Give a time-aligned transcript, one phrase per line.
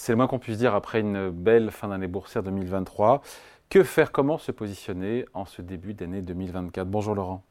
[0.00, 3.20] C'est le moins qu'on puisse dire après une belle fin d'année boursière 2023.
[3.68, 7.44] Que faire Comment se positionner en ce début d'année 2024 Bonjour Laurent.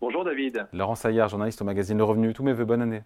[0.00, 0.68] Bonjour David.
[0.72, 2.32] Laurent Saillard, journaliste au magazine Le Revenu.
[2.34, 3.02] Tous mes voeux, bonne année.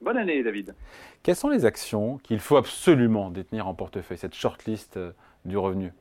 [0.00, 0.76] Bonne année David.
[1.24, 5.10] Quelles sont les actions qu'il faut absolument détenir en portefeuille, cette shortlist euh,
[5.44, 5.92] du revenu?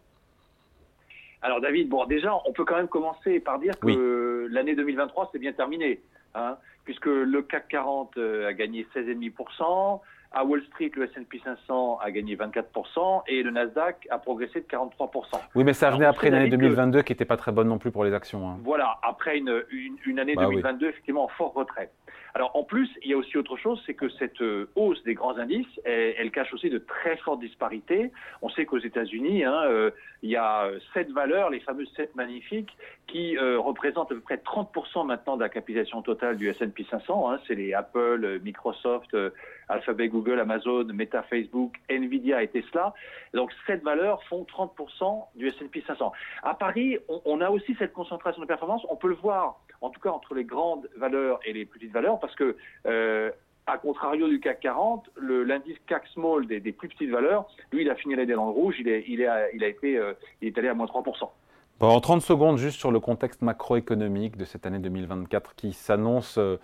[1.42, 5.40] Alors David, bon déjà, on peut quand même commencer par dire que l'année 2023 c'est
[5.40, 6.02] bien terminé,
[6.36, 10.02] hein, puisque le CAC 40 euh, a gagné 16,5%,
[10.34, 14.66] à Wall Street, le S&P 500 a gagné 24% et le Nasdaq a progressé de
[14.66, 15.10] 43%.
[15.56, 17.92] Oui, mais ça venait après une année 2022 qui n'était pas très bonne non plus
[17.92, 18.48] pour les actions.
[18.48, 18.58] Hein.
[18.64, 19.64] Voilà, après une,
[20.06, 21.92] une, année 2022 bah effectivement en fort retrait.
[22.34, 25.16] Alors en plus, il y a aussi autre chose, c'est que cette euh, hausse des
[25.16, 28.10] grands indices, elle, cache aussi de très fortes disparités.
[28.42, 29.92] On sait qu'aux États-Unis, hein, euh,
[30.24, 32.72] il y a sept valeurs, les fameuses sept magnifiques,
[33.08, 37.32] qui représentent à peu près 30% maintenant de la capitalisation totale du S&P 500.
[37.32, 37.40] Hein.
[37.48, 39.16] c'est les Apple, Microsoft,
[39.70, 42.94] Alphabet, Google, Amazon, Meta, Facebook, Nvidia et Tesla.
[43.34, 46.12] Donc sept valeurs font 30% du S&P 500.
[46.44, 48.86] À Paris, on, a aussi cette concentration de performance.
[48.90, 52.20] On peut le voir en tout cas entre les grandes valeurs et les petites valeurs,
[52.20, 52.56] parce que
[52.86, 53.32] euh,
[53.68, 57.96] à contrario du CAC 40, l'indice CAC Small des, plus petites valeurs, lui, il a
[57.96, 60.74] fini l'année dans le rouge, il est, il, a été, euh, il est allé à
[60.74, 61.30] moins 3%.
[61.82, 66.58] En 30 secondes, juste sur le contexte macroéconomique de cette année 2024 qui s'annonce euh,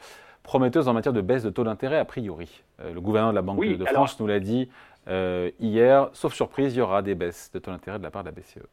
[0.43, 2.63] prometteuse en matière de baisse de taux d'intérêt a priori.
[2.79, 4.69] le gouverneur de la Banque de France nous l'a dit
[5.59, 8.29] hier, sauf surprise, il y aura des baisses de taux d'intérêt de la part de
[8.29, 8.67] la BCE.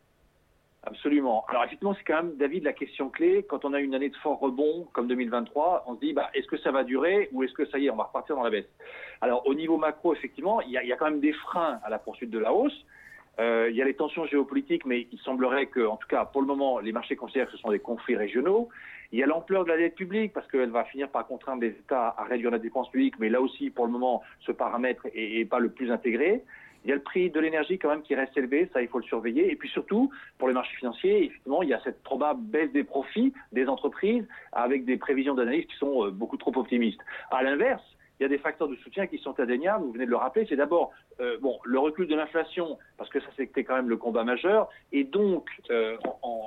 [0.86, 1.46] Absolument.
[1.48, 3.44] Alors effectivement, c'est quand même, David, la question clé.
[3.48, 6.46] Quand on a une année de fort rebond comme 2023, on se dit, bah, est-ce
[6.46, 8.50] que ça va durer ou est-ce que ça y est, on va repartir dans la
[8.50, 8.68] baisse?
[9.22, 12.30] Alors au niveau macro, effectivement, il y, a, quand même des freins à la poursuite
[12.30, 12.84] de la hausse.
[13.40, 16.40] Euh, il y a les tensions géopolitiques, mais il semblerait que, en tout cas, pour
[16.40, 18.68] le moment, les marchés considèrent que ce sont des conflits régionaux.
[19.12, 21.70] Il y a l'ampleur de la dette publique, parce qu'elle va finir par contraindre les
[21.70, 25.48] États à réduire la dépense publique, mais là aussi, pour le moment, ce paramètre est
[25.48, 26.42] pas le plus intégré.
[26.84, 28.98] Il y a le prix de l'énergie quand même qui reste élevé, ça il faut
[28.98, 29.50] le surveiller.
[29.50, 32.84] Et puis surtout, pour les marchés financiers, effectivement, il y a cette probable baisse des
[32.84, 37.00] profits des entreprises avec des prévisions d'analyse qui sont euh, beaucoup trop optimistes.
[37.30, 37.82] À l'inverse,
[38.18, 40.46] il y a des facteurs de soutien qui sont indéniables, vous venez de le rappeler,
[40.48, 43.96] c'est d'abord euh, bon, le recul de l'inflation, parce que ça c'était quand même le
[43.96, 46.44] combat majeur, et donc euh, en,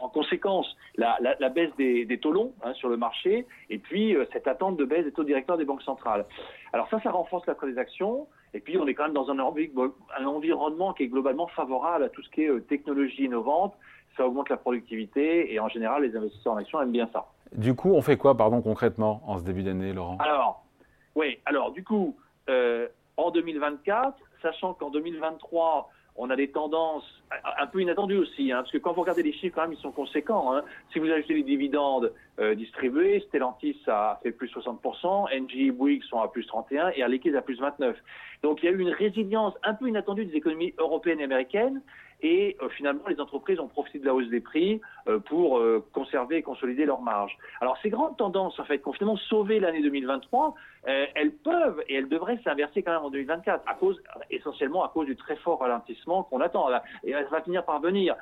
[0.00, 3.78] en, conséquence la, la, la baisse des, des taux longs hein, sur le marché, et
[3.78, 6.26] puis cette attente de baisse des taux directeurs des banques centrales.
[6.72, 8.26] Alors ça, ça renforce la des actions.
[8.54, 12.22] Et puis, on est quand même dans un, environnement qui est globalement favorable à tout
[12.22, 13.74] ce qui est euh, technologie innovante.
[14.16, 17.26] Ça augmente la productivité et en général, les investisseurs en action aiment bien ça.
[17.52, 20.18] Du coup, on fait quoi, pardon, concrètement en ce début d'année, Laurent?
[20.20, 20.63] Alors,
[21.14, 22.16] oui, alors du coup,
[22.48, 27.04] euh, en 2024, sachant qu'en 2023, on a des tendances
[27.58, 29.82] un peu inattendues aussi, hein, parce que quand vous regardez les chiffres, quand même, ils
[29.82, 30.54] sont conséquents.
[30.54, 30.62] Hein.
[30.92, 36.20] Si vous ajoutez les dividendes euh, distribués, Stellantis a fait plus 60%, NG Bouygues sont
[36.20, 37.96] à plus 31 et Air Liquide à plus 29.
[38.42, 41.82] Donc il y a eu une résilience un peu inattendue des économies européennes et américaines
[42.24, 45.84] et euh, finalement les entreprises ont profité de la hausse des prix euh, pour euh,
[45.92, 47.36] conserver et consolider leurs marges.
[47.60, 50.54] Alors ces grandes tendances en fait qui ont finalement sauvé l'année 2023,
[50.86, 55.06] elles peuvent et elles devraient s'inverser quand même en 2024 à cause essentiellement à cause
[55.06, 56.68] du très fort ralentissement qu'on attend
[57.04, 58.14] et elle va finir par venir.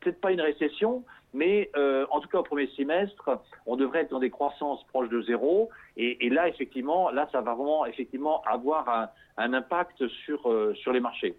[0.00, 1.70] Peut-être pas une récession, mais
[2.10, 5.70] en tout cas au premier semestre, on devrait être dans des croissances proches de zéro
[5.96, 10.40] et, là effectivement là ça va vraiment effectivement avoir un, un impact sur
[10.74, 11.34] sur les marchés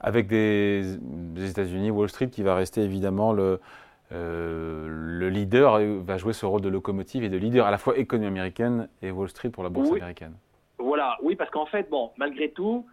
[0.00, 0.96] avec des,
[1.48, 3.60] États-Unis, Wall Street qui va rester évidemment le,
[4.12, 7.96] euh, le leader, va jouer ce rôle de locomotive et de leader à la fois
[7.96, 10.34] économie américaine et Wall Street pour la bourse américaine.
[10.78, 12.86] Voilà, oui, parce qu'en fait, bon, malgré tout,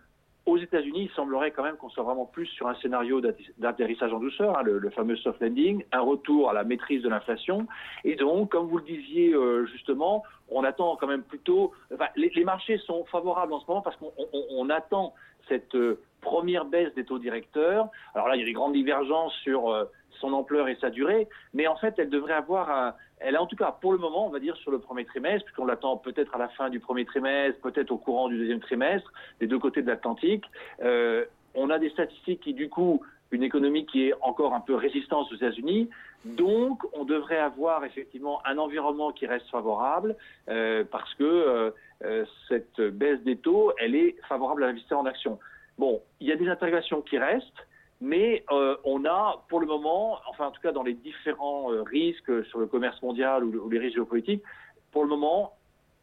[0.45, 3.21] aux États-Unis, il semblerait quand même qu'on soit vraiment plus sur un scénario
[3.57, 7.67] d'atterrissage en douceur, hein, le, fameux soft landing, un retour à la maîtrise de l'inflation.
[8.05, 11.73] Et donc, comme vous le disiez euh, justement, on attend quand même plutôt.
[11.93, 15.13] Enfin, les, les, marchés sont favorables en ce moment parce qu'on attend
[15.47, 17.89] cette euh, première baisse des taux directeurs.
[18.13, 19.85] Alors là, il y a des grandes divergences sur euh,
[20.19, 23.47] son ampleur et sa durée, mais en fait, elle devrait avoir un, elle a en
[23.47, 26.33] tout cas pour le moment, on va dire sur le premier trimestre, puisqu'on l'attend peut-être
[26.35, 29.81] à la fin du premier trimestre, peut-être au courant du deuxième trimestre, des deux côtés
[29.81, 30.45] de l'Atlantique.
[30.83, 31.25] Euh,
[31.55, 33.01] on a des statistiques qui, du coup,
[33.31, 35.89] une économie qui est encore un peu résistante aux États-Unis.
[36.25, 40.15] Donc, on devrait avoir effectivement un environnement qui reste favorable
[40.49, 41.71] euh, parce que euh,
[42.03, 45.39] euh, cette baisse des taux, elle est favorable à l'investisseur en action.
[45.77, 47.67] Bon, il y a des interrogations qui restent,
[48.01, 48.43] mais
[48.83, 52.67] on a pour le moment, enfin en tout cas dans les différents risques sur le
[52.67, 54.43] commerce mondial ou, les risques géopolitiques,
[54.91, 55.53] pour le moment,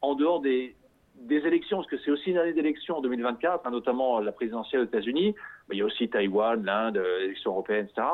[0.00, 0.74] en dehors des,
[1.28, 4.86] élections, parce que c'est aussi une année d'élection en 2024, hein, notamment la présidentielle aux
[4.86, 5.34] États-Unis,
[5.69, 8.06] mais il y a aussi Taïwan, l'Inde, l'élection européenne, etc.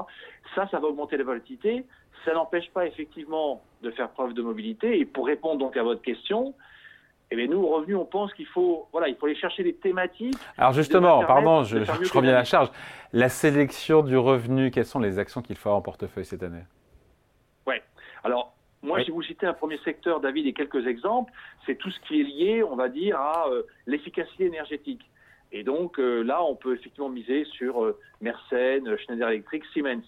[0.54, 1.84] Ça, ça va augmenter la volatilité.
[2.24, 4.98] Ça n'empêche pas effectivement de faire preuve de mobilité.
[4.98, 6.54] Et pour répondre donc à votre question,
[7.30, 10.36] eh bien nous, revenus, on pense qu'il faut, voilà, il faut aller chercher des thématiques.
[10.58, 12.70] Alors justement, pardon, je, je reviens à la charge.
[13.12, 16.64] La sélection du revenu, quelles sont les actions qu'il faut avoir en portefeuille cette année?
[17.66, 17.76] Oui.
[18.22, 21.32] Alors, moi, si vous citez un premier secteur, David, et quelques exemples,
[21.66, 25.09] c'est tout ce qui est lié, on va dire, à euh, l'efficacité énergétique.
[25.52, 30.04] Et donc euh, là, on peut effectivement miser sur euh, Mersenne, Schneider Electric, Siemens.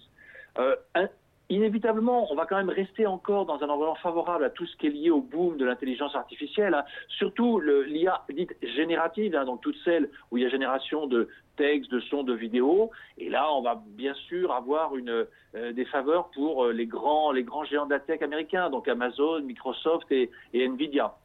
[0.55, 1.07] Un,
[1.49, 4.87] inévitablement, on va quand même rester encore dans un environnement favorable à tout ce qui
[4.87, 6.83] est lié au boom de l'intelligence artificielle, hein.
[7.07, 11.91] surtout l'IA dite générative, hein, donc toutes celles où il y a génération de textes,
[11.91, 12.91] de sons, de vidéos.
[13.17, 17.43] Et là, on va bien sûr avoir euh, des faveurs pour euh, les grands, les
[17.43, 21.15] grands géants de la tech américains, donc Amazon, Microsoft et Nvidia.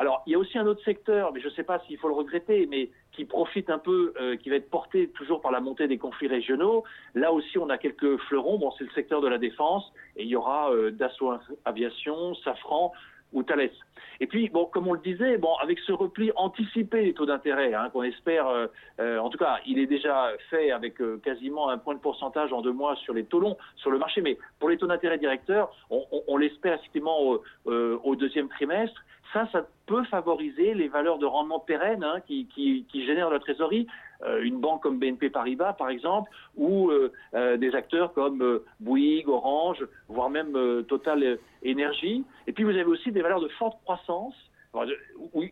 [0.00, 2.08] Alors, il y a aussi un autre secteur, mais je ne sais pas s'il faut
[2.08, 5.60] le regretter, mais qui profite un peu, euh, qui va être porté toujours par la
[5.60, 6.84] montée des conflits régionaux.
[7.14, 8.58] Là aussi, on a quelques fleurons.
[8.58, 11.34] Bon, c'est le secteur de la défense, et il y aura euh, Dassault
[11.66, 12.94] Aviation, Safran
[13.34, 13.68] ou Thales.
[14.20, 17.74] Et puis, bon, comme on le disait, bon, avec ce repli anticipé des taux d'intérêt,
[17.74, 21.94] hein, qu'on espère, euh, en tout cas, il est déjà fait avec quasiment un point
[21.94, 24.78] de pourcentage en deux mois sur les taux longs sur le marché, mais pour les
[24.78, 27.36] taux d'intérêt directeurs, on, l'espère effectivement
[27.66, 29.02] au deuxième trimestre.
[29.32, 33.86] Ça, ça peut favoriser les valeurs de rendement pérennes hein, qui, génèrent la trésorerie.
[34.22, 39.28] Euh, une banque comme BNP Paribas, par exemple, ou euh, euh, des acteurs comme Bouygues,
[39.28, 42.24] Orange, voire même Total Énergie.
[42.46, 44.34] Et puis vous avez aussi des valeurs de forte croissance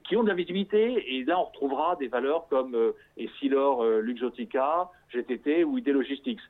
[0.05, 1.17] qui ont de la visibilité.
[1.17, 2.77] Et là, on retrouvera des valeurs comme
[3.17, 6.41] Essilor, Luxotica, GTT ou ID Logistics.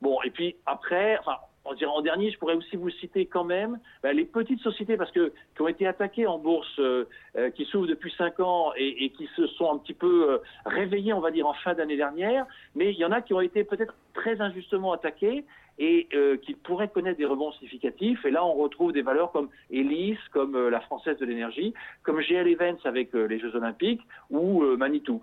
[0.00, 1.18] Bon, et puis après,
[1.66, 5.32] en dernier, je pourrais aussi vous citer quand même ben, les petites sociétés parce que
[5.54, 7.04] qui ont été attaquées en bourse, euh,
[7.36, 11.12] euh, qui s'ouvrent depuis cinq ans et, qui se sont un petit peu euh, réveillées,
[11.12, 12.46] on va dire, en fin d'année dernière.
[12.74, 15.44] Mais il y en a qui ont été peut-être très injustement attaquées
[15.78, 16.08] et
[16.42, 18.24] qui pourraient connaître des rebonds significatifs.
[18.24, 22.48] Et là, on retrouve des valeurs comme Elis, comme la Française de l'énergie, comme GL
[22.48, 25.20] Events avec les Jeux Olympiques ou Manitou.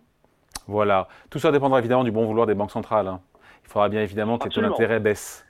[0.68, 1.08] Voilà.
[1.32, 3.08] Tout ça dépendra évidemment du bon vouloir des banques centrales.
[3.08, 3.20] Hein.
[3.64, 5.44] Il faudra bien évidemment que les taux d'intérêt baissent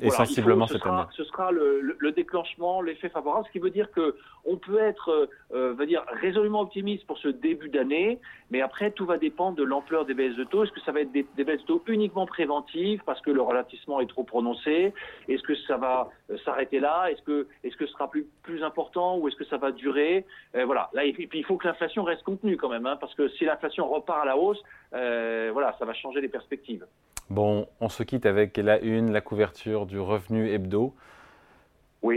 [0.00, 1.02] et sensiblement cette année.
[1.16, 5.10] Ce sera le, le, déclenchement, l'effet favorable, ce qui veut dire que on peut être,
[5.10, 8.18] euh, euh, va dire, résolument optimiste pour ce début d'année,
[8.50, 10.64] mais après tout va dépendre de l'ampleur des baisses de taux.
[10.64, 14.00] Est-ce que ça va être des, baisses de taux uniquement préventives parce que le ralentissement
[14.00, 14.92] est trop prononcé?
[15.28, 17.10] Est-ce que ça va euh, s'arrêter là?
[17.10, 20.24] Est-ce que, est-ce que ce sera plus, plus important ou est-ce que ça va durer?
[20.54, 20.90] Voilà.
[20.92, 23.44] Là, et puis, il faut que l'inflation reste contenue quand même, hein, parce que si
[23.44, 26.86] l'inflation repart à la hausse, voilà, ça va changer les perspectives.
[27.30, 30.94] Bon, on se quitte avec la une, la couverture du revenu hebdo.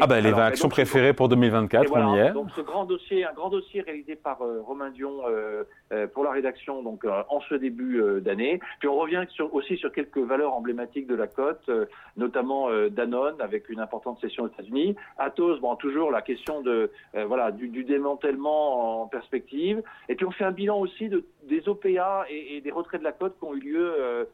[0.02, 2.32] Ah ben les 20 actions préférées pour 2024, on y est.
[2.32, 6.24] Donc ce grand dossier, un grand dossier réalisé par euh, Romain Dion euh, euh, pour
[6.24, 8.60] la rédaction donc en ce début d'année.
[8.80, 11.70] Puis on revient aussi sur quelques valeurs emblématiques de la cote,
[12.18, 14.96] notamment Danone avec une importante session aux États-Unis.
[15.18, 16.92] Atos, bon toujours la question de
[17.28, 19.84] voilà du, démantèlement en perspective.
[20.10, 23.06] Et puis on fait un bilan aussi de, des OPA et, et des retraits de
[23.06, 24.28] la cote qui ont eu lieu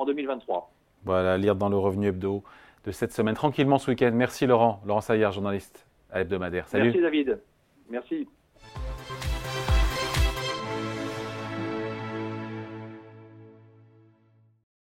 [0.00, 0.72] en 2023.
[1.04, 2.42] Voilà, lire dans le revenu hebdo
[2.84, 4.10] de cette semaine tranquillement ce week-end.
[4.14, 6.66] Merci Laurent, Laurent Saillard, journaliste à hebdomadaire.
[6.68, 6.84] Salut.
[6.84, 7.38] Merci David.
[7.88, 8.28] Merci.